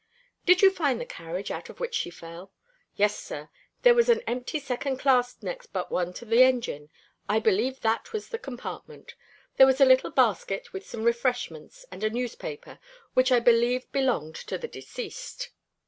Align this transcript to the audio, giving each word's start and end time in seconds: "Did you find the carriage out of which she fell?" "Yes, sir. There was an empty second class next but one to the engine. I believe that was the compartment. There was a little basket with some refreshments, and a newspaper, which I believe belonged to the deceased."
"Did 0.47 0.63
you 0.63 0.71
find 0.71 0.99
the 0.99 1.05
carriage 1.05 1.51
out 1.51 1.69
of 1.69 1.79
which 1.79 1.93
she 1.93 2.09
fell?" 2.09 2.51
"Yes, 2.95 3.19
sir. 3.19 3.51
There 3.83 3.93
was 3.93 4.09
an 4.09 4.21
empty 4.25 4.57
second 4.59 4.97
class 4.97 5.37
next 5.43 5.67
but 5.67 5.91
one 5.91 6.11
to 6.13 6.25
the 6.25 6.41
engine. 6.41 6.89
I 7.29 7.37
believe 7.39 7.81
that 7.81 8.11
was 8.11 8.29
the 8.29 8.39
compartment. 8.39 9.13
There 9.57 9.67
was 9.67 9.79
a 9.79 9.85
little 9.85 10.09
basket 10.09 10.73
with 10.73 10.87
some 10.87 11.03
refreshments, 11.03 11.85
and 11.91 12.03
a 12.03 12.09
newspaper, 12.09 12.79
which 13.13 13.31
I 13.31 13.39
believe 13.41 13.91
belonged 13.91 14.33
to 14.47 14.57
the 14.57 14.67
deceased." 14.67 15.51